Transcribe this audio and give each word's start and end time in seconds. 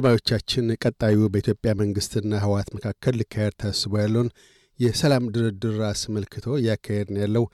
አድማጮቻችን፣ 0.00 0.66
ቀጣዩ 0.82 1.16
በኢትዮጵያ 1.32 1.70
መንግስትና 1.80 2.30
ህወሓት 2.42 2.68
መካከል 2.76 3.14
ሊካሄድ 3.20 3.54
ታስቦ 3.62 3.92
ያለውን 4.02 4.28
የሰላም 4.80 5.24
ድርድር 5.34 5.76
አስመልክቶ 5.88 6.46
እያካሄድን 6.60 7.16
ያለው 7.22 7.44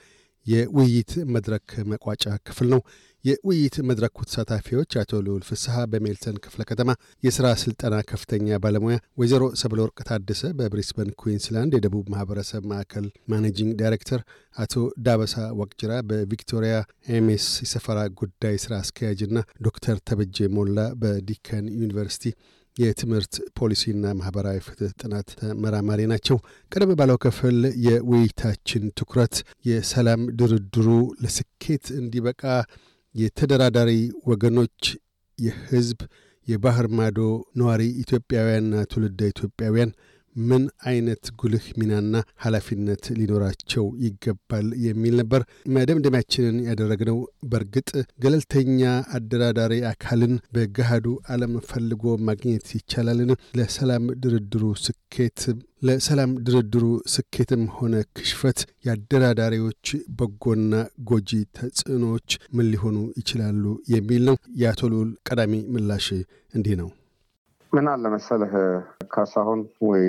የውይይት 0.46 1.12
መድረክ 1.34 1.70
መቋጫ 1.92 2.24
ክፍል 2.46 2.68
ነው። 2.74 2.80
የውይይት 3.26 3.76
መድረኩ 3.88 4.16
ተሳታፊዎች 4.28 4.90
አቶ 5.00 5.20
ልዑል 5.26 5.42
ፍስሐ 5.48 5.84
በሜልተን 5.92 6.36
ክፍለ 6.44 6.62
ከተማ 6.68 6.90
የሥራ 7.26 7.46
ሥልጠና 7.62 7.94
ከፍተኛ 8.10 8.58
ባለሙያ፣ 8.64 8.96
ወይዘሮ 9.20 9.44
ሰብለ 9.60 9.78
ወርቅ 9.84 9.98
ታደሰ 10.08 10.42
በብሪስበን 10.58 11.10
ኩዊንስላንድ 11.20 11.74
የደቡብ 11.76 12.06
ማኅበረሰብ 12.14 12.64
ማዕከል 12.72 13.06
managing 13.32 13.72
director፣ 13.80 14.20
አቶ 14.56 14.74
ዳበሳ 15.06 15.34
ዋቅጅራ 15.60 15.92
በቪክቶሪያ 16.10 16.74
ኤምኤስ 17.14 17.48
የሰፈራ 17.64 17.98
ጉዳይ 18.20 18.56
ሥራ 18.64 18.74
አስኪያጅና 18.82 19.36
ዶክተር 19.66 19.98
ተበጄ 20.08 20.48
ሞላ 20.56 20.78
በዲከን 21.02 21.66
ዩኒቨርሲቲ 21.78 22.24
የትምህርት 22.76 23.34
ፖሊሲና 23.58 24.06
ማህበራዊ 24.16 24.58
ፍትህ 24.64 24.90
ጥናት 25.00 25.28
ተመራማሪ 25.38 26.00
ናቸው። 26.10 26.36
ቀደም 26.72 26.90
ባለው 26.98 27.18
ክፍል 27.22 27.56
የውይይታችን 27.86 28.82
ትኩረት 28.98 29.36
የሰላም 29.68 30.22
ድርድሩ 30.40 30.88
ለስኬት 31.22 31.86
እንዲበቃ 32.00 32.42
የተደራዳሪ 33.16 33.90
ወገኖች 34.30 34.80
የህዝብ 35.38 35.98
የባህር 36.46 36.86
ማዶ 36.98 37.18
ነዋሪ 37.60 37.82
ኢትዮጵያውያንና 38.02 38.82
ትውልደ 38.90 39.20
ኢትዮጵያውያን 39.32 39.90
ምን 40.44 40.62
አይነት 40.86 41.24
ጉልህ 41.40 41.66
ሚናና 41.78 42.14
ኃላፊነት 42.44 43.04
ሊኖራቸው 43.18 43.84
ይገባል 44.04 44.66
የሚል 44.86 45.14
ነበር። 45.20 45.42
መደምደሚያችንን 45.76 46.58
ያደረግነው 46.68 47.18
በእርግጥ 47.50 47.90
ገለልተኛ 48.22 48.80
አደራዳሪ 49.16 49.74
አካልን 49.90 50.34
በገሃዱ 50.56 51.06
ዓለም 51.28 51.54
ፈልጎ 51.70 52.04
ማግኘት 52.28 52.66
ይቻላልን? 52.76 53.30
ለሰላም 53.58 54.04
ድርድሩ 54.22 54.64
ስኬት 54.86 55.40
ለሰላም 55.82 56.30
ድርድሩ 56.46 56.84
ስኬትም 57.14 57.64
ሆነ 57.76 57.94
ክሽፈት 58.16 58.58
የአደራዳሪዎች 58.86 59.86
በጎና 60.18 60.72
ጎጂ 61.10 61.30
ተጽዕኖዎች 61.58 62.28
ምን 62.56 62.70
ሊሆኑ 62.72 62.98
ይችላሉ 63.20 63.64
የሚል 63.94 64.24
ነው። 64.28 64.38
የአቶ 64.62 64.90
ልዑል 64.92 65.10
ቀዳሚ 65.28 65.54
ምላሽ 65.74 66.08
እንዲህ 66.54 66.76
ነው። 66.80 66.88
ምን 67.72 67.86
አለ 67.92 68.04
መሰለህ 68.12 68.52
ካሳሁን 69.12 69.60
ወይ 69.88 70.04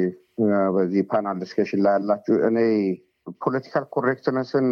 በዚህ 0.76 1.02
panel 1.12 1.38
discussion 1.42 1.82
ላይ 1.86 1.94
ያላችሁ 1.98 2.36
እኔ 2.48 2.58
political 3.42 3.86
correctness 3.96 4.57
ን 4.57 4.68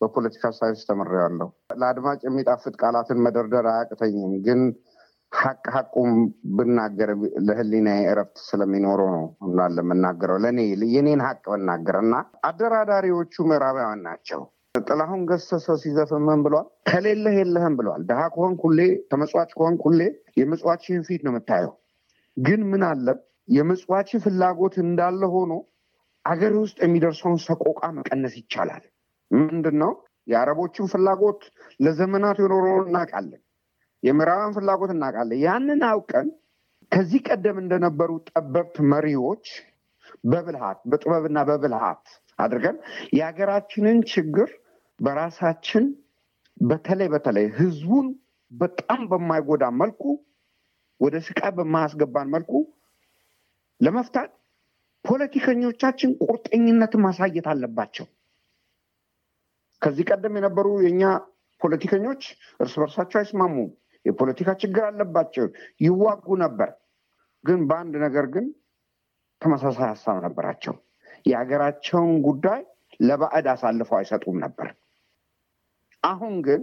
በ 0.00 0.09
political 0.09 0.52
science 0.58 0.80
ተምሬያለሁ። 0.88 1.48
ለአድማጭ 1.80 2.20
የሚጣፍጥ 2.26 2.74
ቃላትን 2.82 3.22
መደርደር 3.26 3.66
አያቅተኝም፣ 3.70 4.32
ግን 4.46 4.60
ሀቅ 5.32 5.62
ሀቁም 5.74 6.10
ብናገር 6.56 7.10
ለህሊና 7.46 7.88
እረፍት 8.04 8.36
ስለሚኖረው 8.48 9.08
ነው 9.14 9.24
ላለ 9.58 9.78
የምናገረው 9.84 10.38
ለእኔ 10.44 10.60
የኔን 10.94 11.22
ሀቅ 11.26 11.42
ብናገር 11.52 11.98
እና 12.02 12.14
አደራዳሪዎቹ 12.48 13.34
ምዕራባውያን 13.50 14.04
ናቸው። 14.08 14.42
ጥላሁን 14.84 15.20
ገሰሰ 15.28 15.66
ሲዘፍን 15.82 16.22
ምን 16.24 16.40
ብሏል? 16.44 16.66
ከሌለህ 16.88 17.34
የለህም 17.38 17.74
ብሏል። 17.78 18.02
ድሃ 18.08 18.20
ከሆንክ 18.34 18.60
ሁሌ 18.66 18.80
ተመጽዋች 19.10 19.50
ከሆንክ 19.56 19.82
ሁሌ 19.86 20.00
የምጽዋችህን 20.40 21.04
ፊት 21.08 21.22
ነው 21.26 21.32
የምታየው። 21.32 21.72
ግን 22.36 22.60
ምን 22.70 22.82
አለ 22.88 23.06
የምጽዋች 23.48 24.10
ፍላጎት 24.24 24.74
እንዳለ 24.84 25.22
ሆኖ 25.34 25.52
አገር 26.24 26.54
ውስጥ 26.62 26.78
የሚደርሰውን 26.84 27.38
ሰቆቃ 27.46 27.80
መቀነስ 27.98 28.34
ይቻላል። 28.40 28.84
ምንድን 29.30 29.76
ነው 29.82 29.92
የአረቦችን 30.26 30.90
ፍላጎት 30.92 31.42
ለዘመናት 31.84 32.38
የኖረውን 32.42 32.86
እናውቃለን። 32.88 33.42
የምዕራባን 34.02 34.54
ፍላጎት 34.56 34.90
እናውቃለን። 34.94 35.38
ያንን 35.44 35.82
አውቀን 35.90 36.28
ከዚህ 36.92 37.20
ቀደም 37.28 37.56
እንደነበሩ 37.62 38.10
ጠበብት 38.30 38.76
መሪዎች 38.92 39.46
በብልሃት 40.24 40.80
በጥበብና 40.90 41.38
በብልሃት 41.48 42.04
አድርገን 42.38 42.76
የሀገራችንን 43.18 43.98
ችግር 44.12 44.48
በራሳችን 45.00 45.84
በተለይ 46.60 47.08
በተለይ 47.14 47.46
ህዝቡን 47.58 48.06
በጣም 48.52 49.00
በማይጎዳ 49.10 49.64
መልኩ 49.80 50.02
ወደ 51.00 51.16
ስቃይ 51.26 51.52
በማያስገባን 51.56 52.28
መልኩ 52.34 52.52
ለመፍታት 53.80 54.30
ፖለቲከኞቻችን 55.04 56.10
ቁርጠኝነትን 56.22 57.02
ማሳየት 57.04 57.46
አለባቸው። 57.52 58.06
ከዚህ 59.82 60.04
ቀደም 60.10 60.36
የነበሩ 60.38 60.68
የእኛ 60.84 61.02
ፖለቲከኞች 61.60 62.22
እርስ 62.60 62.74
በርሳቸው 62.80 63.18
አይስማሙም። 63.20 63.68
የፖለቲካ 64.06 64.48
ችግር 64.62 64.82
አለባቸው፣ 64.88 65.46
ይዋጉ 65.80 66.36
ነበር። 66.42 66.70
ግን 67.44 67.60
በአንድ 67.68 67.94
ነገር 68.04 68.26
ግን 68.34 68.46
ተመሳሳይ 69.42 69.88
ሀሳብ 69.92 70.16
ነበራቸው። 70.26 70.74
የሀገራቸውን 71.26 72.12
ጉዳይ 72.26 72.60
ለባዕድ 73.00 73.46
አሳልፈው 73.52 73.96
አይሰጡም 73.98 74.36
ነበር። 74.44 74.68
አሁን 76.02 76.34
ግን 76.46 76.62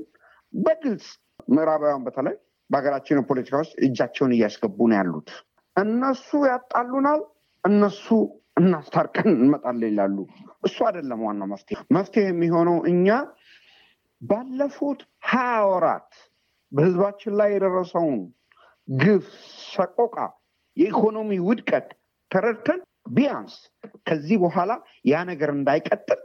በግልጽ 0.54 1.06
ምዕራባውያን 1.50 2.04
በተለይ 2.06 2.36
በሀገራችን 2.70 3.20
የፖለቲካ 3.20 3.56
ውስጥ 3.62 3.74
እጃቸውን 3.86 4.34
እያስገቡ 4.36 4.78
ነው 4.92 4.98
ያሉት። 5.00 5.30
እነሱ 5.76 6.30
ያጣሉናል፣ 6.50 7.22
እነሱ 7.64 8.06
እናስታርቀን 8.58 9.30
እንመጣለን 9.36 9.90
ይላሉ። 9.90 10.18
እሱ 10.68 10.78
አይደለም 10.88 11.22
ዋናው 11.28 11.48
መፍትሄ። 11.54 11.78
መፍትሄ 11.96 12.24
የሚሆነው 12.28 12.78
እኛ 12.92 13.08
ባለፉት 14.22 15.00
ሀያ 15.30 15.56
ወራት 15.70 16.12
በህዝባችን 16.72 17.34
ላይ 17.40 17.50
የደረሰውን 17.54 18.20
ግፍ፣ 18.88 19.26
ሰቆቃ፣ 19.74 20.16
የኢኮኖሚ 20.78 21.32
ውድቀት 21.48 21.90
ተረድተን 22.32 22.80
ቢያንስ 23.10 23.56
ከዚህ 24.08 24.38
በኋላ 24.44 24.72
ያ 25.06 25.24
ነገር 25.30 25.50
እንዳይቀጥል 25.56 26.22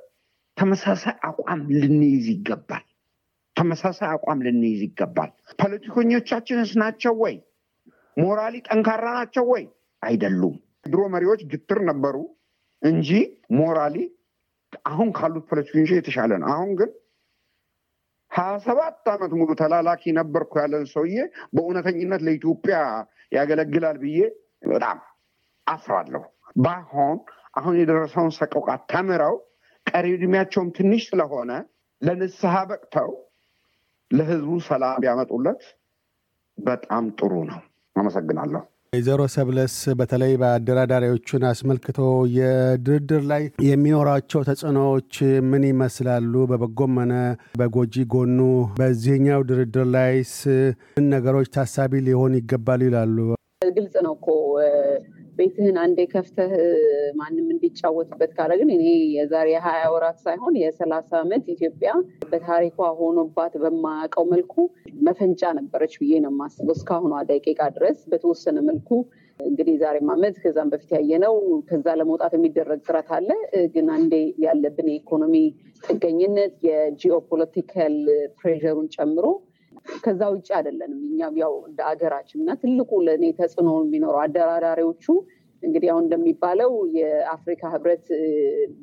ተመሳሳይ 0.56 1.16
አቋም 1.28 1.60
ልንይዝ 1.80 2.26
ይገባል። 2.32 2.84
ተመሳሳይ 3.58 4.10
አቋም 4.14 4.40
ልንይዝ 4.46 4.80
ይገባል። 4.86 5.30
ፖለቲከኞቻችንስ 5.60 6.72
ናቸው 6.82 7.14
ወይ? 7.22 7.34
ሞራሊ 8.16 8.54
ጠንካራ 8.68 9.04
ናቸው 9.18 9.44
ወይ? 9.52 9.64
አይደሉም። 10.02 10.56
ድሮ 10.86 11.00
መሪዎች 11.14 11.40
ግትር 11.52 11.78
ነበሩ 11.90 12.16
እንጂ 12.82 13.08
ሞራሊ 13.58 13.96
አሁን 14.84 15.08
ካሉት 15.12 15.44
ፖለቲከኞች 15.50 15.92
የተሻለ 15.94 16.32
ነው። 16.40 16.48
አሁን 16.54 16.70
ግን 16.80 16.90
ሀያ 18.32 18.52
ሰባት 18.66 19.06
ዓመት 19.12 19.32
ሙሉ 19.38 19.50
ተላላኪ 19.60 20.02
ነበርኩ 20.18 20.52
ያለን 20.60 20.84
ሰውዬ 20.92 21.16
በእውነተኝነት 21.54 22.22
ለኢትዮጵያ 22.26 22.76
ያገለግላል 23.32 23.96
ብዬ 24.02 24.18
በጣም 24.66 24.98
አፍራለሁ። 25.66 26.22
ባይሆን 26.56 27.16
አሁን 27.58 27.74
የደረሰውን 27.80 28.32
ሰቆቃ 28.38 28.68
ተምረው 28.92 29.34
ቀሪ 29.86 30.06
እድሜያቸውም 30.16 30.68
ትንሽ 30.76 31.02
ስለሆነ 31.10 31.50
ለንስሐ 32.02 32.54
በቅተው 32.70 33.10
ለህዝቡ 34.10 34.50
ሰላም 34.66 34.98
ቢያመጡለት 35.02 35.60
በጣም 36.58 37.04
ጥሩ 37.18 37.32
ነው። 37.50 37.60
አመሰግናለሁ። 37.96 38.62
ወይዘሮ 38.92 39.22
ሰብለስ 39.34 39.74
በተለይ 39.98 40.30
በአደራዳሪዎቹን 40.42 41.42
አስመልክቶ 41.48 41.98
የድርድር 42.36 43.22
ላይ 43.30 43.42
የሚኖራቸው 43.66 44.40
ተጽዕኖዎች 44.48 45.12
ምን 45.50 45.64
ይመስላሉ? 45.70 46.34
በበጎም 46.50 46.94
ሆነ 47.00 47.14
በጎጂ 47.60 48.04
ጎኑ 48.14 48.38
በዚህኛው 48.78 49.42
ድርድር 49.50 49.86
ላይስ 49.94 50.34
ምን 50.94 51.08
ነገሮች 51.14 51.50
ታሳቢ 51.56 52.00
ሊሆን 52.08 52.38
ይገባሉ 52.40 52.80
ይላሉ? 52.88 53.18
ግልጽ 53.70 53.94
ነው 54.06 54.14
እኮ 54.18 54.26
ቤትህን 55.38 55.76
አንዴ 55.82 55.98
ከፍተህ 56.12 56.52
ማንም 57.18 57.46
እንዲጫወትበት 57.54 58.30
ካደረግን 58.36 58.70
እኔ 58.76 58.84
የዛሬ 59.16 59.48
የሀያ 59.52 59.82
ወራት 59.94 60.18
ሳይሆን 60.24 60.54
የሰላሳ 60.62 61.10
ዓመት 61.20 61.44
ኢትዮጵያ 61.54 61.90
በታሪኳ 62.30 62.88
ሆኖባት 63.00 63.54
በማያውቀው 63.62 64.26
መልኩ 64.32 64.54
መፈንጫ 65.08 65.50
ነበረች 65.58 65.94
ብዬ 66.02 66.12
ነው 66.24 66.32
የማስበው። 66.34 66.76
እስካሁኗ 66.76 67.14
ደቂቃ 67.30 67.60
ድረስ 67.76 68.00
በተወሰነ 68.12 68.58
መልኩ 68.68 68.90
እንግዲህ 69.40 69.74
ዛሬም 69.82 70.08
ዓመት 70.14 70.36
ከዛም 70.42 70.70
በፊት 70.72 70.90
ያየነው 70.96 71.34
ከዛ 71.68 71.86
ለመውጣት 71.98 72.32
የሚደረግ 72.36 72.80
ጥረት 72.86 73.10
አለ። 73.16 73.28
ግን 73.74 73.88
አንዴ 73.96 74.14
ያለብን 74.44 74.88
የኢኮኖሚ 74.90 75.34
ጥገኝነት 75.84 76.54
የ 76.68 76.86
geopolitical 76.86 77.96
pressure 78.38 78.71
ኡን 78.71 78.88
ጨምሮ 78.96 79.26
ከዛ 80.04 80.20
ውጭ 80.32 80.48
አይደለንም። 80.56 81.00
እኛም 81.08 81.34
ያው 81.42 81.54
እንደ 81.68 81.80
አገራችን 81.90 82.40
እና 82.42 82.56
ትልቁ 82.62 82.90
ለእኔ 83.06 83.24
ተጽዕኖ 83.38 83.70
የሚኖረው 83.80 84.20
አደራዳሪዎቹ 84.24 85.04
እንግዲህ 85.62 85.88
አሁን 85.92 86.04
እንደሚባለው 86.06 86.72
የአፍሪካ 86.96 87.62
ህብረት 87.72 88.06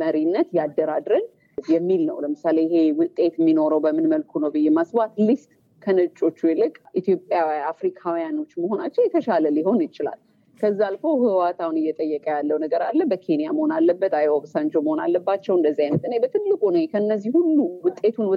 መሪነት 0.01 0.49
ያደራድረን 0.59 1.25
የሚል 1.57 2.01
ነው። 2.09 2.17
ለምሳሌ 2.23 2.57
ይሄ 2.65 2.75
ውጤት 2.99 3.35
የሚኖረው 3.39 3.81
በምን 3.85 4.07
መልኩ 4.13 4.39
ነው 4.43 4.51
ብዬ 4.55 4.69
ማስበው 4.77 5.03
at 5.05 5.18
least 5.18 5.49
ከነጮቹ 5.81 6.39
ይልቅ 6.51 6.75
ኢትዮጵያ 6.99 7.39
አፍሪካውያኖች 7.71 8.51
መሆናቸው 8.61 9.01
የተሻለ 9.05 9.45
ሊሆን 9.57 9.79
ይችላል። 9.85 10.19
ከዛ 10.59 10.79
አልፎ 10.87 11.03
ህወሓት 11.21 11.57
አሁን 11.63 11.77
እየጠየቀ 11.79 12.25
ያለው 12.35 12.57
ነገር 12.63 12.81
አለ። 12.85 12.99
በኬንያ 13.09 13.47
መሆን 13.55 13.71
አለበት፣ 13.77 14.13
አይ 14.19 14.27
ኦባሳንጆ 14.35 14.73
መሆን 14.85 14.99
አለባቸው። 15.05 15.53
እንደዚህ 15.57 15.83
አይነት 15.85 16.03
እኔ 16.09 16.15
በትልቁ 16.23 16.61
ነ 16.71 16.83
ከነዚህ 16.93 17.31
ሁሉ 17.37 17.57
ውጤቱን 17.85 18.27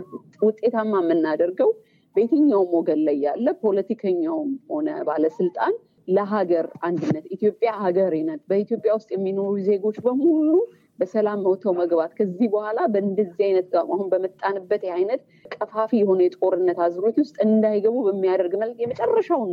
ውጤታማ 0.48 0.92
የምናደርገው 1.02 1.70
በየትኛውም 2.18 2.70
ወገን 2.76 3.00
ላይ 3.06 3.16
ያለ 3.24 3.48
ፖለቲከኛውም 3.60 4.50
ሆነ 4.70 4.88
ባለስልጣን 5.08 5.74
ለሀገር 6.08 6.66
አንድነት 6.86 7.24
ኢትዮጵያ 7.34 7.70
ሀገሬ 7.82 8.14
ናት። 8.28 8.40
በኢትዮጵያ 8.50 8.90
ውስጥ 8.98 9.10
የሚኖሩ 9.14 9.50
ዜጎች 9.68 9.96
በሙሉ 10.04 10.52
በሰላም 10.98 11.42
ወጥተው 11.48 11.74
መግባት 11.80 12.12
ከዚህ 12.18 12.46
በኋላ 12.54 12.78
በእንደዚህ 12.92 13.42
አይነት 13.48 13.72
አሁን 13.82 14.00
በመጣንበት 14.12 14.84
አይነት 14.96 15.20
ቀፋፊ 15.54 15.90
የሆነ 16.00 16.20
የጦርነት 16.26 16.78
አዙሪት 16.86 17.18
ውስጥ 17.22 17.36
እንዳይገቡ 17.46 17.96
በሚያደርግ 18.08 18.54
መልክ 18.62 18.78
የመጨረሻውን 18.84 19.52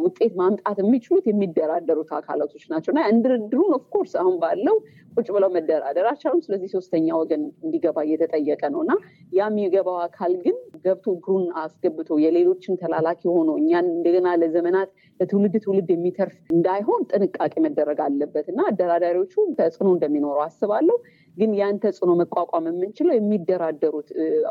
ውጤት 0.00 0.32
ማምጣት 0.38 0.78
የሚችሉት 0.82 1.24
የሚደራደሩት 1.28 2.10
አካላቶች 2.18 2.64
ናቸው 2.72 2.90
እና 2.94 3.00
ድርድሩን 3.24 3.72
of 3.78 3.86
course 3.86 4.12
አሁን 4.20 4.36
ባለው 4.42 4.76
ቁጭ 5.14 5.26
ብለው 5.36 5.50
መደራደር 5.54 6.06
አልቻሉም። 6.10 6.42
ስለዚህ 6.44 6.68
ሶስተኛ 6.74 7.06
ወገን 7.20 7.42
እንዲገባ 7.64 7.98
እየተጠየቀ 8.06 8.62
ነው 8.74 8.80
እና 8.84 8.92
ያ 9.32 9.48
የሚገባው 9.48 9.96
አካል 10.04 10.34
ግን 10.44 10.56
ገብቶ 10.84 11.06
እግሩን 11.16 11.46
አስገብቶ 11.62 12.18
የሌሎችን 12.24 12.78
ተላላኪ 12.82 13.22
ሆኖ 13.34 13.50
እኛን 13.60 13.88
እንደገና 13.94 14.28
ለዘመናት 14.42 14.90
ለትውልድ 15.20 15.56
ትውልድ 15.64 15.90
የሚተርፍ 15.94 16.36
እንዳይሆን 16.54 17.02
ጥንቃቄ 17.10 17.54
መደረግ 17.66 17.98
አለበት 18.06 18.46
እና 18.52 18.60
አደራዳሪዎቹ 18.70 19.34
ተጽዕኖ 19.58 19.88
እንደሚኖረው 19.96 20.44
አስባለሁ። 20.46 20.98
ግን 21.36 21.50
ያን 21.58 21.76
ተጽዕኖ 21.82 22.12
መቋቋም 22.20 22.64
የምንችለው 22.70 23.14
የሚደራደሩት 23.16 24.08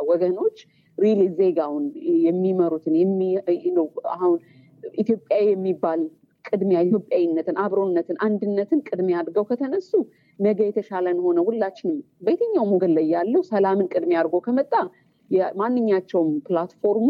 ወገኖች 0.09 0.57
really 0.97 1.21
ዜጋውን 1.37 1.85
የሚመሩትን 2.25 2.95
አሁን 4.15 4.37
ኢትዮጵያ 4.99 5.37
የሚባል 5.45 6.01
ቅድሚያ 6.45 6.79
ኢትዮጵያዊነትን፣ 6.85 7.57
አብሮነትን፣ 7.63 8.17
አንድነትን 8.25 8.79
ቅድሚያ 8.87 9.17
አድርገው 9.21 9.45
ከተነሱ 9.49 9.91
ነገ 10.39 10.59
የተሻለን 10.67 11.17
ሆነ 11.25 11.39
ሁላችንም 11.47 11.97
በየትኛውም 12.25 12.71
ወገን 12.75 12.93
ላይ 12.97 13.05
ያለው 13.13 13.41
ሰላምን 13.49 13.89
ቅድሚያ 13.93 14.19
አድርጎ 14.21 14.37
ከመጣ 14.45 14.73
ማንኛቸውም 15.59 16.31
platform 16.47 16.95
ኡ 16.95 17.07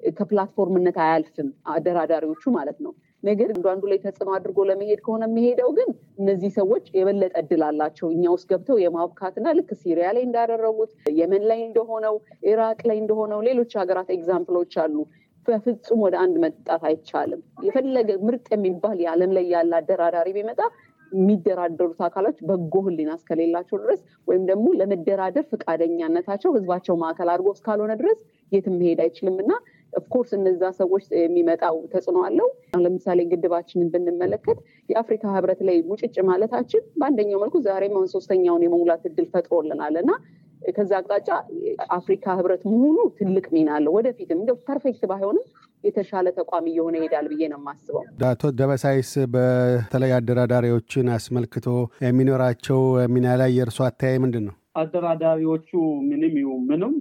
ከ 0.00 0.14
platform 0.14 0.69
ነት 0.69 0.96
አያልፍም፣ 1.04 1.48
አደራዳሪዎቹ 1.72 2.42
ማለት 2.56 2.78
ነው። 2.84 2.92
ነገር 3.22 3.48
አንዱ 3.50 3.64
አንዱ 3.72 3.84
ላይ 3.90 3.98
ተጽዕኖ 4.04 4.28
አድርጎ 4.36 4.58
ለመሄድ 4.68 5.00
ከሆነ 5.04 5.24
የሚሄደው 5.28 5.70
ግን 5.78 5.88
እነዚህ 6.20 6.50
ሰዎች 6.56 6.84
የበለጠ 6.94 7.34
እድል 7.42 7.62
አላቸው 7.66 8.06
እኛ 8.14 8.24
ውስጥ 8.34 8.46
ገብተው 8.52 8.78
የማብካትና 8.82 9.52
ልክ 9.58 9.70
ሲሪያ 9.80 10.06
ላይ 10.16 10.22
እንዳደረጉት 10.28 10.92
የመን 11.18 11.44
ላይ 11.50 11.60
እንደሆነው 11.66 12.14
ኢራቅ 12.50 12.80
ላይ 12.90 12.98
እንደሆነው 13.02 13.40
ሌሎች 13.48 13.74
ሀገራት 13.80 14.10
example 14.16 14.53
ኦች 14.53 14.74
አሉ። 14.84 14.96
በፍጹም 15.46 16.00
ወደ 16.04 16.14
አንድ 16.22 16.36
መጣት 16.44 16.82
አይቻልም። 16.88 17.40
የፈለገ 17.66 18.10
ምርጥ 18.26 18.46
የሚባል 18.54 18.96
የዓለም 19.04 19.32
ላይ 19.36 19.44
ያለ 19.54 19.72
አደራዳሪ 19.80 20.28
ቢመጣ 20.36 20.60
የሚደራደሩት 21.12 22.00
አካሎች 22.06 22.36
በጎ 22.48 22.74
ሕሊና 22.84 23.12
እስከሌላቸው 23.18 23.76
ድረስ 23.82 24.00
ወይም 24.28 24.42
ደግሞ 24.50 24.66
ለመደራደር 24.80 25.44
ፈቃደኛነታቸው 25.52 26.50
ህዝባቸው 26.56 26.96
ማዕከል 27.00 27.30
አድርጎ 27.32 27.48
እስካልሆነ 27.56 27.92
ድረስ 28.00 28.18
የትም 28.52 28.76
መሄድ 28.80 29.00
አይችልም 29.04 29.36
እና 29.44 29.52
of 29.92 30.01
course 30.01 30.30
እነዛ 30.36 30.62
ሰዎች 30.78 31.04
የሚመጣው 31.20 31.76
ተጽዕኖ 31.92 32.18
አለው። 32.26 32.48
ለምሳሌ 32.78 33.20
ግድባችንን 33.30 33.88
ብንመለከት 33.94 34.58
የአፍሪካ 34.88 35.32
ህብረት 35.36 35.62
ላይ 35.68 35.78
ሙጭጭ 35.88 36.16
ማለታችን 36.30 36.84
በአንደኛው 37.00 37.40
መልኩ 37.44 37.56
ዛሬም 37.66 37.96
አሁን 37.96 38.10
ሶስተኛውን 38.14 38.64
የመሙላት 38.66 39.04
እድል 39.10 39.26
ፈጥሮልናል 39.34 39.96
እና 40.02 40.12
ከዛ 40.62 40.90
አቅጣጫ 40.98 41.28
አፍሪካ 41.96 42.34
ህብረት 42.38 42.62
መሆኑ 42.70 42.96
ትልቅ 43.18 43.46
ሚና 43.54 43.70
አለው። 43.76 43.92
ወደፊትም 43.96 44.38
እንደ 44.40 44.52
perfect 44.66 45.02
ባይሆንም 45.10 45.46
የተሻለ 45.84 46.26
ተቋም 46.38 46.64
እየሆነ 46.70 46.94
ይሄዳል 47.00 47.26
ብዬ 47.30 47.42
ነው 47.52 47.58
የማስበው። 47.60 48.02
አቶ 48.28 48.50
ደበሳይስ 48.58 49.12
በተለይ 49.34 50.12
አደራዳሪዎችን 50.18 51.06
አስመልክቶ 51.16 51.66
የሚኖራቸው 52.06 52.80
ሚና 53.14 53.36
ላይ 53.42 53.52
የእርሶ 53.58 53.80
አተያይ 53.88 54.18
ምንድን 54.24 54.44
ነው? 54.48 54.54
አደራዳሪዎቹ 54.80 55.68
ምንም 56.10 56.34
ይሁን 56.40 56.60
ምንም 56.68 56.92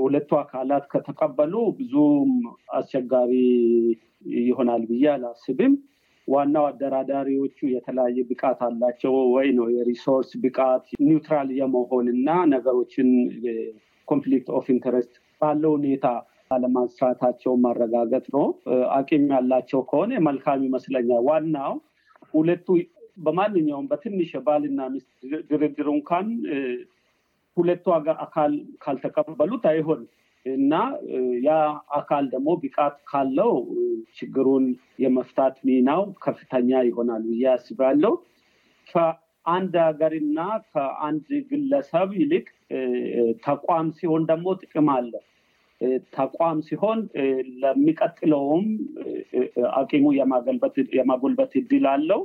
ሁለቱ 0.00 0.30
አካላት 0.40 0.84
ከተቀበሉ 0.92 1.52
ብዙም 1.78 2.30
አስቸጋሪ 2.78 3.32
ይሆናል 4.42 4.82
ብዬ 4.90 5.04
አላስብም። 5.12 5.74
ዋናው 6.28 6.64
አደራዳሪዎቹ 6.68 7.58
የተለያየ 7.72 8.18
ብቃት 8.28 8.60
አላቸው 8.66 9.14
ወይ 9.34 9.48
ነው 9.56 9.66
የ 9.74 9.85
resource 9.85 10.30
ብቃት 10.44 10.84
neutral 11.04 11.48
የመሆን 11.58 12.06
እና 12.14 12.28
ነገሮችን 12.52 13.08
conflict 14.08 14.48
of 14.58 14.66
interest 14.74 15.12
ባለው 15.40 15.72
ሁኔታ 15.76 16.06
አለማንሳታቸው 16.50 17.52
ማረጋገጥ 17.64 18.24
ነው። 18.36 18.46
አቅም 18.96 19.26
ያላቸው 19.32 19.80
ከሆነ 19.90 20.12
መልካም 20.26 20.64
ይመስለኛል። 20.66 21.22
ዋናው 21.28 21.74
ሁለቱ 22.34 22.66
በማንኛውም 23.18 23.86
በትንሽ 23.90 24.30
የባልና 24.36 24.80
ሚስት 24.92 25.10
ድርድር 25.50 25.88
እንኳን 25.94 26.26
ሁለቱ 27.56 27.86
አካል 28.24 28.52
ካልተቀበሉት 28.84 29.64
አይሆንም 29.72 30.08
እና 30.46 30.72
ያ 31.44 31.50
አካል 31.96 32.24
ደግሞ 32.30 32.50
ብቃት 32.62 32.96
ካለው 33.10 33.52
ችግሩን 34.16 34.64
የመፍታት 35.02 35.56
ሚናው 35.68 36.02
ከፍተኛ 36.24 36.70
ይሆናል 36.88 37.22
ብዬ 37.28 37.44
አስባለሁ። 37.52 38.12
ከአንድ 38.88 39.74
ሀገርና 39.84 40.38
ከአንድ 40.70 41.28
ግለሰብ 41.50 42.08
ይልቅ 42.18 42.46
ተቋም 43.46 43.88
ሲሆን 43.98 44.24
ደግሞ 44.30 44.48
ጥቅም 44.62 44.88
አለ። 44.96 45.12
ተቋም 46.14 46.58
ሲሆን 46.66 46.98
ለሚቀጥለውም 47.62 48.66
አቅሙ 49.78 50.04
የማጎልበት 50.98 51.54
እድል 51.62 51.86
አለው። 51.94 52.20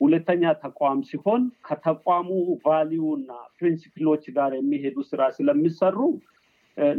ሁለተኛ 0.00 0.42
ተቋም 0.62 0.98
ሲሆን 1.08 1.44
ከተቋሙ 1.66 2.28
value 2.64 3.04
እና 3.16 3.30
principle 3.56 4.03
ኦች 4.03 4.24
ጋር 4.36 4.52
የሚሄዱ 4.58 4.96
ስራ 5.08 5.22
ስለሚሰሩ 5.36 5.96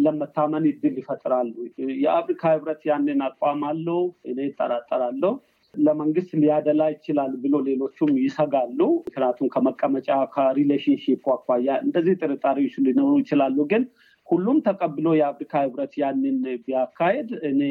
ለመታመን 0.04 0.66
እድል 0.70 0.96
ይፈጥራሉ። 1.02 1.54
የአፍሪካ 2.02 2.52
ህብረት 2.54 2.82
ያንን 2.90 3.22
አቋም 3.28 3.62
አለው፣ 3.70 4.02
እኔ 4.30 4.40
እጠራጠራለሁ። 4.48 5.34
ለመንግስት 5.74 6.32
ሊያደላ 6.42 6.84
ይችላል 6.94 7.32
ብሎ 7.42 7.56
ሌሎቹም 7.68 8.12
ይሰጋሉ። 8.22 8.80
ምክንያቱም 9.08 9.52
ከመቀመጫ 9.56 10.08
ከ 10.34 10.47
relationship 10.47 11.26
አኳያ 11.36 11.70
እንደዚህ 11.86 12.16
ጥርጣሬዎች 12.22 12.76
ሊኖሩ 12.86 13.12
ይችላሉ። 13.22 13.58
ግን 13.72 13.84
ሁሉም 14.28 14.58
ተቀብሎ 14.66 15.08
የአፍሪካ 15.18 15.54
ህብረት 15.64 15.94
ያንን 16.02 16.36
ቢያካሄድ 16.66 17.30
እኔ 17.50 17.62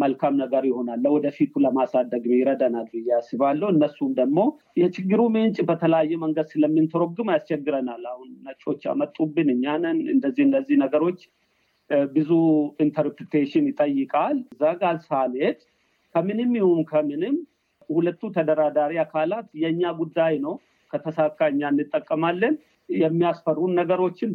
መልካም 0.00 0.34
ነገር 0.40 0.62
ይሆናል። 0.68 0.98
ለወደፊቱ 1.04 1.52
ለማሳደግ 1.64 2.24
ይረዳናል 2.32 2.86
ብዬ 2.92 3.08
አስባለሁ። 3.16 3.68
እነሱም 3.74 4.10
ደግሞ 4.18 4.38
የችግሩ 4.80 5.20
ምንጭ 5.34 5.58
በተለያየ 5.68 6.18
መንገድ 6.22 6.48
ስለምንተረጉም 6.52 7.32
ያስቸግረናል። 7.34 8.04
አሁን 8.12 8.30
ነጮች 8.46 8.80
ያመጡብን 8.88 9.50
እኛንን 9.54 10.00
እንደዚህ 10.14 10.44
እንደዚህ 10.48 10.78
ነገሮች 10.84 11.20
ብዙ 12.12 12.30
interpretation 12.84 13.64
ይጠይቃል። 13.70 14.36
እዛ 14.52 14.64
ጋር 14.82 14.96
ሳልሄድ 15.06 15.58
ከምንም 16.14 16.52
ይሁን 16.58 16.82
ከምንም 16.90 17.36
ሁለቱ 17.90 18.22
ተደራዳሪ 18.34 18.92
አካላት 19.02 19.46
የእኛ 19.62 19.82
ጉዳይ 20.00 20.34
ነው። 20.44 20.54
ከተሳካ 20.90 21.40
እኛ 21.52 21.60
እንጠቀማለን። 21.72 22.54
የሚያስፈሩን 22.98 23.72
ነገሮችን 23.78 24.30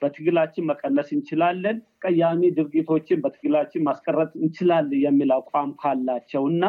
በትግላችን 0.00 0.68
መቀነስ 0.70 1.08
እንችላለን። 1.16 1.76
ቀያሚ 2.04 2.50
ድርጊቶችን 2.56 3.22
በትግላችን 3.24 3.84
ማስቀረት 3.88 4.32
እንችላለን 4.40 5.00
የሚል 5.04 5.32
አቋም 5.36 5.72
ካላቸው 5.82 6.44
እና 6.52 6.64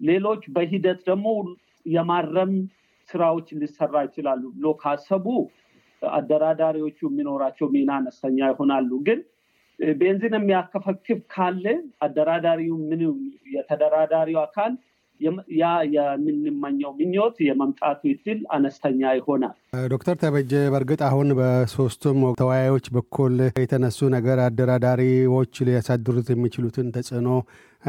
ሌሎች 0.00 0.44
በሂደት 0.54 1.00
ደግሞ 1.08 1.26
የማረም 1.86 2.54
ስራዎች 3.08 3.48
ሊሰራ 3.60 3.94
ይችላሉ 4.06 4.42
ብሎ 4.56 4.68
ካሰቡ 4.82 5.26
አደራዳሪዎቹ 6.02 6.98
የሚኖራቸው 7.08 7.66
ሚና 7.74 7.90
አነስተኛ 7.98 8.38
ይሆናሉ። 8.52 8.90
ግን 9.06 9.20
ቤንዚን 9.96 10.34
የሚያከፈክፍ 10.38 11.20
ካለ 11.34 11.64
አደራዳሪው 12.04 12.76
ምን 12.90 13.00
የተደራዳሪው 13.54 14.40
አካል 14.44 14.72
ያ 15.60 15.64
የምንመኘው 15.94 16.92
ምኞት 17.00 17.36
የመምጣቱ 17.46 18.00
እድል 18.12 18.40
አነስተኛ 18.56 19.10
ይሆናል። 19.18 19.56
ዶክተር 19.72 20.16
ተበጀ 20.20 20.52
በእርግጥ 20.72 20.98
አሁን 21.06 21.28
በሶስቱም 21.38 22.18
ተወያዮች 22.40 22.86
በኩል 22.96 23.34
የተነሱ 23.56 24.08
ነገር 24.14 24.38
አደራዳሪዎች 24.46 25.62
ሊያሳድሩት 25.66 26.28
የሚችሉትን 26.32 26.92
ተጽዕኖ 26.96 27.28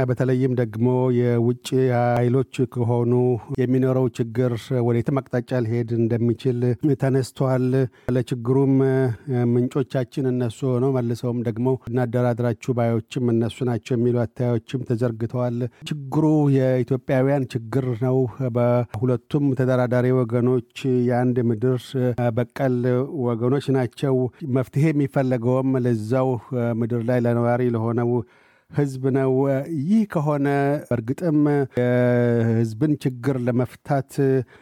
በተለይም 0.01 0.53
ደግሞ 0.59 0.85
የውጭ 1.15 1.67
ኃይሎች 2.13 2.53
ከሆኑ 2.73 3.11
የሚኖረው 3.61 4.05
ችግር 4.17 4.53
ወዴትም 4.87 5.19
አቅጣጫ 5.19 5.59
ሊሄድ 5.65 5.89
እንደሚችል 5.97 6.57
ተነስቷል። 7.03 7.65
ለችግሩም 8.15 8.73
ምንጮቻችን 9.51 10.29
እነሱ 10.31 10.59
ሆነው 10.71 10.93
መልሰውም 10.95 11.41
ደግሞ 11.47 11.75
እናደራድራችሁ 11.89 12.73
ባዮችም 12.79 13.29
እነሱ 13.33 13.67
ናቸው 13.69 13.95
የሚሉ 13.95 14.17
አታዮችም 14.23 14.87
ተዘርግተዋል። 14.89 15.59
ችግሩ 15.89 16.25
የኢትዮጵያውያን 16.57 17.45
ችግር 17.53 17.87
ነው። 18.05 18.17
በሁለቱም 18.57 19.45
ተደራዳሪ 19.59 20.09
ወገኖች 20.19 20.73
የአንድ 21.09 21.37
ምድር 21.51 21.72
በቀል 22.35 22.77
ወገኖች 23.25 23.65
ናቸው። 23.75 24.15
መፍትሄ 24.55 24.85
የሚፈለገውም 24.91 25.71
ለዛው 25.85 26.29
ምድር 26.79 27.03
ላይ 27.09 27.19
ለነዋሪ 27.25 27.63
ለሆነው 27.75 28.09
ህዝብ 28.71 29.03
ነው። 29.17 29.31
ይህ 29.87 30.03
ከሆነ 30.13 30.47
እርግጥም 30.95 31.39
የህዝብን 31.79 32.93
ችግር 33.03 33.35
ለመፍታት 33.47 34.11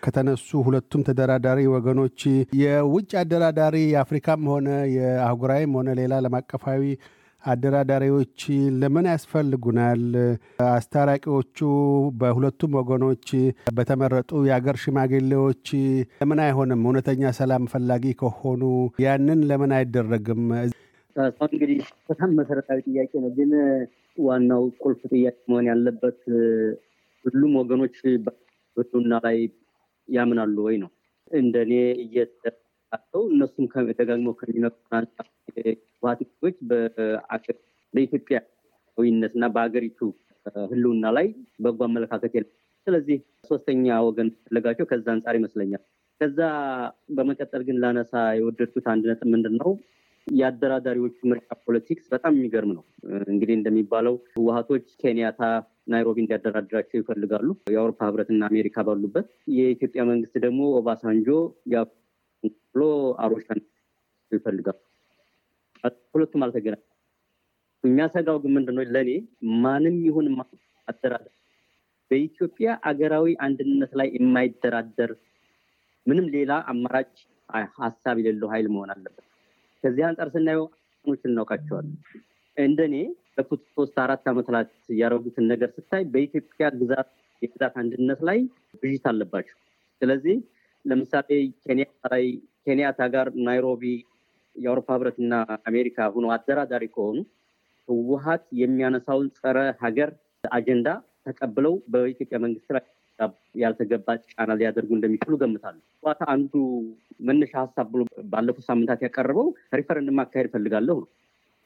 ከተነሱ 0.04 0.50
ሁለቱም 0.66 1.06
ተደራዳሪ 1.08 1.60
ወገኖች 1.76 2.20
የውጭ 2.62 3.12
አደራዳሪ 3.22 3.78
የአፍሪካም 3.92 4.44
ሆነ 4.54 4.68
የአህጉራዊም 4.96 5.76
ሆነ 5.80 5.90
ሌላ 6.00 6.14
ዓለም 6.20 6.38
አቀፋዊ 6.40 6.84
አደራዳሪዎች 7.44 8.40
ለምን 8.82 9.06
ያስፈልጉናል? 9.12 10.02
አስታራቂዎቹ 10.70 11.58
በሁለቱም 12.20 12.76
ወገኖች 12.80 13.28
በተመረጡ 13.78 14.42
የአገር 14.48 14.78
ሽማግሌዎች 14.84 15.66
ለምን 16.22 16.42
አይሆንም? 16.46 16.84
እውነተኛ 16.86 17.32
ሰላም 17.40 17.66
ፈላጊ 17.74 18.14
ከሆኑ 18.22 18.62
ያንን 19.06 19.42
ለምን 19.52 19.74
አይደረግም? 19.78 20.44
እንግዲህ 21.48 21.80
በጣም 22.10 22.30
መሰረታዊ 22.40 22.80
ጥያቄ 22.88 23.12
ነው። 23.24 23.32
ግን 23.38 23.52
ዋናው 24.18 24.64
ቁልፍ 24.84 25.02
ጥያቄ 25.12 25.38
መሆን 25.50 25.66
ያለበት 25.72 26.20
ሁሉም 27.26 27.54
ወገኖች 27.60 27.98
በህልውና 28.26 29.16
ላይ 29.26 29.38
ያምናሉ 30.10 30.56
ወይ 30.68 30.78
ነው። 30.84 30.90
እንደኔ 31.32 31.74
እየተው 32.94 33.24
እነሱም 33.32 33.66
ደጋግመው 34.00 34.34
ከሚነግሩን 34.40 35.06
ህወሓቶች 35.94 36.56
በኢትዮጵያዊነት 37.94 39.34
እና 39.38 39.46
በሀገሪቱ 39.56 40.00
ህልውና 40.72 41.06
ላይ 41.18 41.28
በጎ 41.64 41.80
አመለካከት 41.88 42.34
የለም። 42.38 42.52
ስለዚህ 42.88 43.18
ሶስተኛ 43.50 43.98
ወገን 44.08 44.30
ፈለጋቸው 44.44 44.86
ከዛ 44.92 45.08
አንጻር 45.16 45.36
ይመስለኛል። 45.40 45.82
ከዛ 46.22 46.40
በመቀጠል 47.18 47.62
ግን 47.68 47.78
ላነሳ 47.84 48.14
የወደድኩት 48.38 48.86
አንድ 48.94 49.04
ነጥብ 49.12 49.30
ምንድን 49.34 49.56
ነው 49.62 49.72
የአደራዳሪዎቹ 50.28 51.18
ምርጫ 51.30 51.48
ፖለቲክስ 51.64 52.06
በጣም 52.14 52.34
የሚገርም 52.38 52.72
ነው። 52.76 52.84
እንግዲህ 53.32 53.56
እንደሚባለው 53.58 54.16
ህወሓቶች 54.36 54.86
ኬንያታ 55.02 55.42
ናይሮቢ 55.92 56.18
እንዲያደራድራቸው 56.24 56.98
ይፈልጋሉ፣ 57.00 57.48
የአውሮፓ 57.74 58.00
ህብረትና 58.10 58.42
አሜሪካ 58.52 58.84
ባሉበት። 58.88 59.28
የኢትዮጵያ 59.56 60.04
መንግስት 60.12 60.36
ደግሞ 60.46 60.62
ኦባሳንጆ 60.80 61.30
ብሎ 62.44 62.82
አሮሻ 63.20 63.48
ይፈልጋሉ። 64.32 64.78
ሁለቱም 66.14 66.44
አልተገናኙም። 66.46 66.88
የሚያሰጋው 67.84 68.38
ግን 68.44 68.52
ምንድነው 68.56 68.84
ለእኔ 68.96 69.12
ማንም 69.64 69.96
ይሁን 70.08 70.28
አደራዳሪ 70.88 71.34
በኢትዮጵያ 72.12 72.70
አገራዊ 72.84 73.28
አንድነት 73.46 73.92
ላይ 74.00 74.08
የማይደራደር 74.16 75.12
ምንም 76.06 76.26
ሌላ 76.36 76.52
አማራጭ 76.72 77.12
ሀሳብ 77.80 78.18
የሌለው 78.20 78.50
ኃይል 78.54 78.68
መሆን 78.68 78.90
አለበት። 78.94 79.26
ከዚህ 79.84 80.04
አንጻር 80.08 80.30
ስናየው 80.34 80.66
ኖች 81.06 81.22
እናውቃቸዋለን። 81.26 81.96
እንደኔ 82.58 82.96
ለፉት 83.38 83.62
ሶስት 83.76 83.96
አራት 84.04 84.26
ዓመታት 84.28 84.70
ያደረጉትን 84.94 85.46
ነገር 85.52 85.70
ስታይ 85.78 86.04
በኢትዮጵያ 86.14 86.66
ግዛት 86.80 87.10
የግዛት 87.42 87.76
አንድነት 87.82 88.20
ላይ 88.30 88.40
ብዥት 88.82 89.06
አለባቸው። 89.12 89.58
ስለዚህ 90.02 90.36
ለምሳሌ 90.86 91.30
ኬንያታ 92.66 93.02
ጋር 93.14 93.28
ናይሮቢ 93.46 93.84
የአውሮፓ 94.56 94.90
ህብረትና 94.96 95.34
አሜሪካ 95.70 96.08
ሆኖ 96.16 96.26
አደራዳሪ 96.36 96.86
ከሆኑ 96.96 97.18
ህወሓት 97.88 98.44
የሚያነሳውን 98.62 99.28
ጸረ 99.38 99.58
ሀገር 99.84 100.10
አጀንዳ 100.52 100.88
ተቀብለው 101.26 101.74
በኢትዮጵያ 101.94 102.38
መንግስት 102.46 102.70
ላይ 102.76 102.84
ያልተገባ 103.62 104.08
ጫና 104.26 104.52
ሊያደርጉ 104.60 104.92
እንደሚችሉ 104.98 105.34
ገምታሉ። 105.42 105.76
ህወሓት 105.98 106.22
አንዱ 106.34 106.54
መነሻ 107.28 107.54
ሀሳብ 107.64 107.88
ብሎ 107.94 108.02
ባለፉት 108.32 108.66
ሳምንታት 108.70 109.02
ያቀረበው 109.06 109.48
ሪፈረንደም 109.80 110.18
ማካሄድ 110.20 110.48
እፈልጋለሁ 110.50 110.96
ነው። 111.02 111.10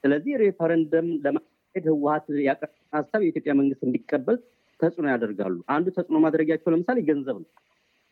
ስለዚህ 0.04 0.34
ሪፈረንደም 0.42 1.06
ለማካሄድ 1.24 1.86
ህወሓት 1.92 2.26
ያቀረበ 2.48 2.76
ሀሳብ 2.92 3.20
የኢትዮጵያ 3.24 3.54
መንግስት 3.60 3.82
እንዲቀበል 3.88 4.38
ተጽዕኖ 4.80 5.06
ያደርጋሉ። 5.14 5.56
አንዱ 5.74 5.86
ተጽዕኖ 5.96 6.18
ማድረጊያቸው 6.24 6.72
ለምሳሌ 6.74 6.98
ገንዘብ 7.08 7.36
ነው። 7.42 7.48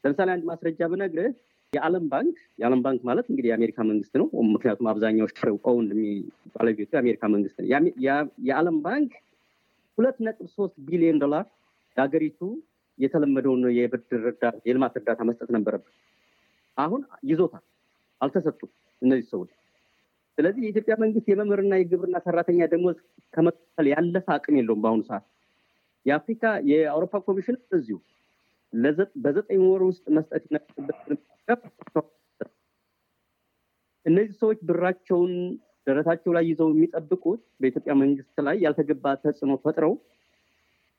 ለምሳሌ 0.04 0.28
አንድ 0.34 0.44
ማስረጃ 0.48 0.80
ብነግርህ 0.92 1.32
የዓለም 1.72 2.04
ባንክ 2.10 2.36
የዓለም 2.60 2.80
ባንክ 2.84 3.00
ማለት 3.08 3.26
እንግዲህ 3.30 3.48
የአሜሪካ 3.50 3.78
መንግስት 3.88 4.14
ነው። 4.20 4.26
ምክንያቱም 4.50 4.88
አብዛኛው 4.90 5.28
own 5.64 5.86
ባለቤቱ 6.54 6.90
የአሜሪካ 6.96 7.22
መንግስት 7.34 7.56
ነው። 7.60 7.66
የዓለም 8.48 8.76
ባንክ 8.84 9.12
ሁለት 9.98 10.16
ነጥብ 10.26 10.46
ሶስት 10.56 10.76
ቢሊዮን 10.86 11.18
ዶላር 11.24 11.44
ለሀገሪቱ 11.96 12.40
የተለመደውን 12.98 13.62
የብድር 13.76 14.22
እርዳታ 14.22 14.56
የልማት 14.68 14.94
እርዳታ 14.98 15.20
መስጠት 15.28 15.50
ነበረበት። 15.56 15.92
አሁን 16.76 17.00
ይዞታል፣ 17.30 17.64
አልተሰጡም 18.20 18.70
እነዚህ 19.02 19.26
ሰዎች። 19.32 19.50
ስለዚህ 20.38 20.62
የኢትዮጵያ 20.64 20.94
መንግስት 21.02 21.26
የመምህርና 21.30 21.74
የግብርና 21.80 22.18
ሰራተኛ 22.24 22.66
ደሞዝ 22.72 22.96
ከመክፈል 23.34 23.86
ያለፈ 23.92 24.26
አቅም 24.36 24.56
የለውም 24.58 24.80
በአሁኑ 24.84 25.02
ሰዓት። 25.10 25.24
የአፍሪካ 26.06 26.42
የአውሮፓ 26.70 27.14
ኮሚሽን 27.28 27.56
እዚሁ 27.72 27.98
በዘጠኝ 29.24 29.60
ወር 29.64 29.82
ውስጥ 29.88 30.04
መስጠት 30.16 30.44
እነዚህ 34.06 34.34
ሰዎች 34.40 34.58
ብራቸውን 34.68 35.32
ደረታቸው 35.86 36.32
ላይ 36.36 36.44
ይዘው 36.48 36.68
የሚጠብቁት 36.72 37.40
በኢትዮጵያ 37.60 37.94
መንግስት 38.02 38.36
ላይ 38.46 38.56
ያልተገባ 38.64 39.14
ተጽዕኖ 39.22 39.54
ፈጥረው 39.64 39.92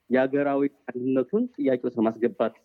የሀገራዊ 0.09 0.61
አንድነቱን 0.89 1.43
ጥያቄ 1.55 1.81
ውስጥ 1.87 1.97
ለማስገባት 1.99 2.55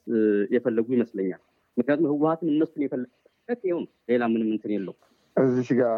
የፈለጉ 0.54 0.88
ይመስለኛል። 0.96 1.40
ምክንያቱም 1.76 2.08
ህወሓትም 2.12 2.50
እነሱን 2.52 2.84
የፈለገበት 2.84 3.60
ይኸው 3.64 3.80
ሌላ 4.10 4.22
ምንም 4.32 4.50
እንትን 4.54 4.72
የለው። 4.76 4.94
እዚሽ 5.36 5.68
ጋር 5.78 5.94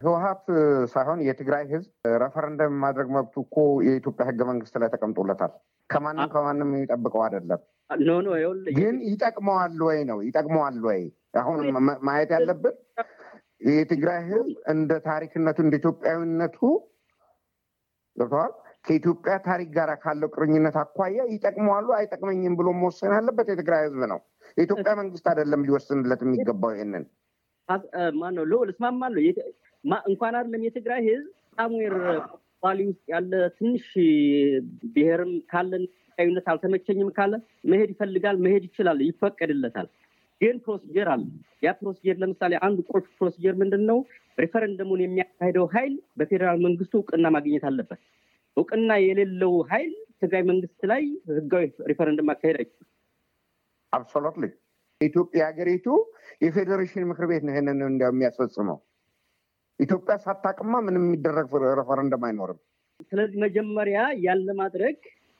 ህወሓት 0.00 0.44
ሳይሆን 0.92 1.20
የትግራይ 1.26 1.64
ህዝብ 1.72 1.90
ረፈረንደም 2.22 2.74
ማድረግ 2.84 3.08
መብቱ 3.16 3.34
እኮ 3.46 3.56
የኢትዮጵያ 3.86 4.24
ህገ 4.30 4.40
መንግስት 4.50 4.74
ላይ 4.82 4.88
ተቀምጦለታል። 4.94 5.52
ከማንም 5.92 6.30
ከማንም 6.34 6.70
የሚጠብቀው 6.72 7.22
አይደለም። 7.24 7.60
no 7.90 8.12
no 8.24 8.30
ግን 8.76 8.96
ይጠቅመዋል 9.08 9.74
ወይ 9.86 9.98
ነው 10.10 10.18
ይጠቅመዋል 10.26 10.78
ወይ? 10.86 11.00
አሁን 11.40 11.58
ማየት 12.06 12.30
ያለብን 12.36 12.76
የትግራይ 13.68 14.20
ህዝብ 14.24 14.48
እንደ 14.72 14.92
ታሪክነቱ 15.06 15.58
እንደ 15.64 15.74
ኢትዮጵያዊነቱ 15.80 16.58
ገብተዋል 18.16 18.52
ከኢትዮጵያ 18.84 19.34
ታሪክ 19.44 19.68
ጋር 19.76 19.90
ካለው 20.02 20.28
ቁርኝነት 20.34 20.76
አኳያ 20.80 21.24
ይጠቅመዋሉ 21.32 21.88
አይጠቅመኝም 21.98 22.54
ብሎ 22.60 22.68
መወሰን 22.78 23.12
ያለበት 23.16 23.48
የትግራይ 23.52 23.82
ህዝብ 23.86 24.00
ነው። 24.12 24.18
የኢትዮጵያ 24.56 24.92
መንግስት 25.00 25.26
አይደለም 25.32 25.64
ሊወስንለት 25.68 26.22
የሚገባው 26.24 26.72
ይሄንን። 26.74 27.04
ማነው 28.20 28.44
ልዑል 28.50 28.70
እስማማለሁ። 28.72 29.22
እንኳን 30.06 30.34
አይደለም 30.38 30.64
የትግራይ 30.66 31.00
ህዝብ 31.08 31.28
ሳም 31.56 31.75
ኤር 31.75 31.94
ባሊ 32.62 32.80
ውስጥ 32.88 33.04
ያለ 33.12 33.32
ትንሽ 33.56 33.86
ብሔርም 34.94 35.32
ካለን 35.52 35.84
ኢትዮጵያዊነት 35.84 36.46
አልተመቸኝም 36.52 37.10
ካለ 37.16 37.32
መሄድ 37.70 37.90
ይፈልጋል፣ 37.92 38.36
መሄድ 38.44 38.64
ይችላል፣ 38.68 38.98
ይፈቀድለታል። 39.06 39.86
ግን 40.40 40.56
procedure 40.64 41.08
አለ። 41.12 41.22
ያ 41.64 41.72
procedure 41.80 42.16
ለምሳሌ 42.22 42.52
አንዱ 42.66 42.78
ቁልፍ 42.90 43.08
procedure 43.18 43.54
ምንድን 43.60 43.82
ነው? 43.90 43.98
ሪፈረንደሙን 44.38 45.00
የሚያካሂደው 45.02 45.66
ኃይል 45.74 45.94
በፌዴራል 46.18 46.58
መንግስቱ 46.66 46.94
እውቅና 47.00 47.26
ማግኘት 47.36 47.64
አለበት። 47.68 48.00
እውቅና 48.56 48.90
የሌለው 49.04 49.54
ኃይል 49.70 49.92
ትግራይ 50.22 50.42
መንግስት 50.50 50.80
ላይ 50.90 51.02
ህጋዊ 51.36 51.64
ሪፈረንደም 51.90 52.28
ማካሄድ 52.30 52.56
አይችልም። 52.60 52.88
absolutely 53.92 54.44
ኢትዮጵያ 55.00 55.42
ሀገሪቱ 55.50 55.86
የፌዴሬሽን 56.42 57.06
ምክር 57.10 57.26
ቤት 57.30 57.42
ነው 57.46 57.52
ይህንን 57.54 57.80
እንዲያው 57.88 58.12
የሚያስፈጽመው። 58.14 58.78
ኢትዮጵያ 59.80 60.14
ሳታውቀው 60.24 60.74
ምንም 60.86 61.04
የሚደረግ 61.06 61.46
ሬፈረንደም 61.78 62.24
አይኖርም። 62.28 62.58
ስለዚህ 63.10 63.38
መጀመሪያ 63.44 63.98
ያለ 64.26 64.48
ማድረግ 64.60 64.96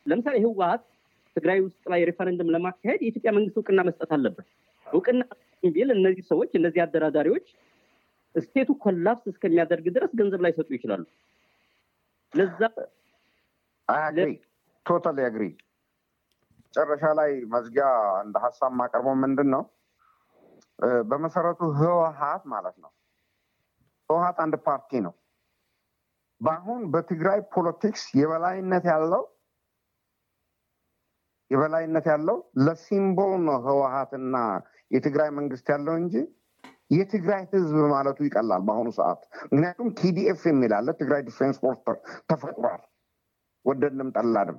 ለምሳሌ 0.07 0.37
ህወሓት 0.45 0.83
ትግራይ 1.37 1.59
ውስጥ 1.67 1.83
ላይ 1.93 2.01
ሬፈረንደም 2.09 2.53
ለማካሄድ 2.55 3.01
የኢትዮጵያ 3.03 3.31
መንግስት 3.37 3.57
እውቅና 3.61 3.81
መስጠት 3.89 4.11
አለበት። 4.17 4.47
እውቅና 4.87 5.21
ቢል 5.73 5.91
እነዚህ 5.97 6.25
ሰዎች 6.31 6.51
እነዚህ 6.59 6.81
አደራዳሪዎች 6.85 7.47
state 8.35 8.71
ኡ 8.83 8.92
collapse 8.92 9.27
እስከሚያደርግ 9.33 9.87
ድረስ 9.97 10.13
ገንዘብ 10.21 10.41
ላይሰጡ 10.45 10.69
ይችላሉ። 10.77 11.05
ለዛ 12.33 12.61
totally 14.87 15.19
agree። 15.27 15.45
መጨረሻ 16.65 17.05
ላይ 17.19 17.31
መዝጊያ 17.53 17.87
እንደ 18.25 18.37
ሀሳብ 18.45 18.73
ማቀርበው 18.79 19.15
ምንድን 19.23 19.49
ነው፣ 19.55 19.63
በመሰረቱ 21.11 21.61
ህወሓት 21.79 22.43
ማለት 22.53 22.77
ነው። 22.85 22.91
ህወሓት 24.13 24.39
አንድ 24.45 24.55
ፓርቲ 24.67 25.01
ነው። 25.07 25.15
በአሁን 26.41 26.83
በትግራይ 26.93 27.41
politics 27.55 28.03
የበላይነት 28.21 28.85
ያለው 28.93 29.23
የበላይነት 31.51 32.07
ያለው 32.11 32.37
ለ 32.67 32.84
symbol 32.84 33.35
ነው 33.47 33.57
ህወሓትና 33.67 34.37
የትግራይ 34.91 35.31
መንግስት 35.39 35.67
ያለው 35.75 35.95
እንጂ 36.01 36.15
የትግራይ 36.91 37.43
ህዝብ 37.53 37.77
ማለቱ 37.93 38.19
ይቀላል 38.27 38.63
በአሁኑ 38.67 38.89
ሰዓት። 38.99 39.21
ምክንያቱም 39.45 39.89
TDF 40.01 40.41
የሚባለው 40.49 40.89
ትግራይ 41.01 41.23
defence 41.29 41.57
force 41.63 41.81
ተፈጥሯል፣ 42.31 42.83
ወደድንም 43.65 44.11
ጠላንም። 44.17 44.59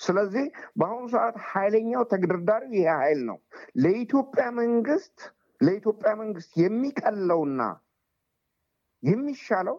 ስለዚህ 0.00 0.44
በአሁኑ 0.78 1.04
ሰዓት 1.14 1.36
ኃይለኛው 1.50 2.02
ተግደርዳሪው 2.12 2.72
ይሄ 2.78 2.88
ኃይል 3.00 3.20
ነው። 3.28 3.38
ለኢትዮጵያ 3.82 4.44
መንግስት 4.60 5.16
ለኢትዮጵያ 5.60 6.12
መንግስት 6.22 6.50
የሚቀለውና 6.62 7.60
የሚሻለው 9.02 9.76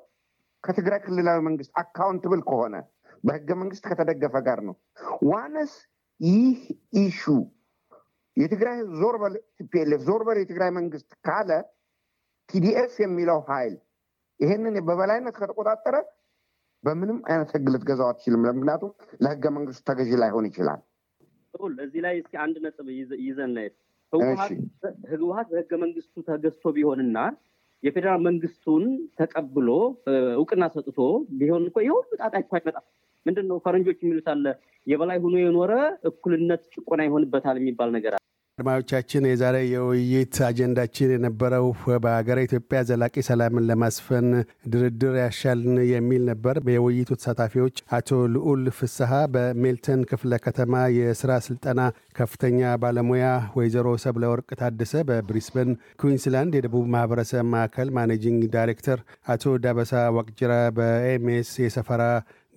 ከትግራይ 0.64 1.00
ክልላዊ 1.06 1.40
መንግስት 1.48 1.72
accountable 1.82 2.42
ከሆነ 2.50 2.76
በህገ 3.24 3.50
መንግስት 3.62 3.84
ከተደገፈ 3.90 4.36
ጋር 4.48 4.60
ነው። 4.68 4.76
once 5.30 5.74
ይህ 6.20 6.60
issue 7.00 7.22
የትግራይ 8.38 8.78
ዞር 9.00 9.16
በል 9.22 9.34
TPLF 9.58 10.02
ዞር 10.08 10.22
በል 10.28 10.38
የትግራይ 10.42 10.72
መንግስት 10.78 11.10
ካለ 11.26 11.52
TDF 12.50 12.94
የሚለው 13.04 13.40
ኃይል 13.50 13.76
ይሄንን 14.40 14.76
በበላይነት 14.88 15.36
ከተቆጣጠረ 15.40 15.96
በምንም 16.84 17.18
አይነት 17.30 17.50
ህግ 17.56 17.68
ልትገዛው 17.74 18.08
አትችልም። 18.10 18.42
ምክንያቱም 18.50 18.92
ለህገ 19.24 19.46
መንግስቱ 19.58 19.84
ተገዢ 19.90 20.12
ላይሆን 20.24 20.48
ይችላል። 20.50 20.82
እዚህ 21.84 22.02
ላይ 22.06 22.16
እስኪ 22.22 22.34
አንድ 22.46 22.56
ነጥብ 22.66 22.88
ይዘን 23.24 23.54
ህወሀት 25.14 25.48
በህገ 25.52 25.72
መንግስቱ 25.84 26.16
ተገዝቶ 26.30 26.66
ቢሆንና 26.76 27.18
የፌዴራል 27.84 28.20
መንግስቱን 28.22 28.84
ተቀብሎ 29.20 29.70
እውቅና 30.36 30.66
ሰጥቶ 30.76 31.00
ቢሆን 31.40 31.64
እኮ 31.70 31.80
የሁሉ 31.88 32.10
ጣጣ 32.22 32.34
እኮ 32.44 32.54
አይመጣም። 32.60 32.86
ምንድን 33.26 33.48
ነው 33.50 33.58
ፈረንጆች 33.66 34.00
የሚሉት 34.04 34.28
አለ 34.34 34.46
የበላይ 34.88 35.20
ሆኖ 35.24 35.36
የኖረ 35.42 35.74
እኩልነት 36.10 36.64
ጭቆና 36.76 37.02
ይሆንበታል 37.08 37.58
የሚባል 37.60 37.92
ነገር 37.98 38.16
አድማጮቻችን 38.58 39.24
የዛሬ 39.28 39.56
የውይይት 39.68 40.36
አጀንዳችን 40.48 41.12
የነበረው 41.14 41.64
በሀገረ 42.04 42.40
ኢትዮጵያ 42.46 42.80
ዘላቂ 42.90 43.24
ሰላምን 43.28 43.66
ለማስፈን 43.70 44.28
ድርድር 44.74 45.16
ያሻልን 45.20 45.78
የሚል 45.92 46.22
ነበር። 46.30 46.58
የውይይቱ 46.70 47.18
ተሳታፊዎች 47.20 47.78
አቶ 47.98 48.20
ልዑል 48.36 48.66
ፍስሐ 48.78 49.22
በሜልተን 49.34 50.04
ክፍለ 50.12 50.40
ከተማ 50.46 50.84
የስራ 50.98 51.40
ስልጠና 51.48 51.82
ከፍተኛ 52.20 52.76
ባለሙያ፣ 52.84 53.26
ወይዘሮ 53.58 53.96
ሰብለ 54.06 54.24
ወርቅ 54.34 54.50
ታደሰ 54.62 55.04
በብሪስበን 55.10 55.72
ኩዊንስላንድ 56.02 56.54
የደቡብ 56.58 56.86
ማህበረሰብ 56.96 57.50
ማዕከል 57.54 57.92
managing 57.98 58.44
director፣ 58.56 59.02
አቶ 59.30 59.56
ዳበሳ 59.66 59.96
ዋቅጅራ 60.18 60.54
በ 60.78 61.03
AMES 61.03 61.52
የሰፈራ 61.66 62.04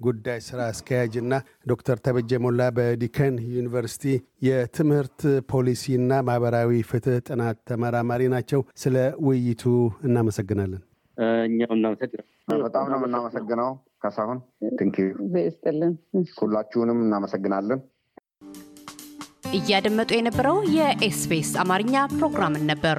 ጉዳይ 0.00 0.38
ስራ 0.46 0.60
አስኪያጅ 0.70 1.14
እና 1.20 1.34
ዶክተር 1.66 1.96
ተበጀ 2.04 2.38
ሞላ 2.44 2.68
በዲከን 2.76 3.34
ዩኒቨርሲቲ 3.54 4.04
የትምህርት 4.46 5.20
ፖሊሲና 5.50 6.20
ማህበራዊ 6.26 6.70
ፍትህ 6.90 7.18
ጥናት 7.28 7.58
ተመራማሪ 7.70 8.22
ናቸው። 8.34 8.62
ስለ 8.76 8.96
ውይይቱ 9.26 9.64
እናመሰግናለን። 10.08 10.82
እኛው 11.44 11.72
እናመሰግናለን። 11.76 12.32
በጣም 12.64 12.86
ነው 12.92 12.98
የምናመሰግነው 13.00 13.70
ካሳሁን። 14.02 14.40
thank 14.78 14.89
you 14.89 14.96
ይስጥልን። 15.42 15.94
ሁላችሁንም 16.40 16.98
እናመሰግናለን። 17.04 17.80
እያደመጡ 19.56 20.10
የነበረው 20.16 20.56
የ 20.76 21.06
SBS 21.06 21.50
አማርኛ 21.62 21.96
ፕሮግራምን 22.14 22.64
ነበር። 22.70 22.98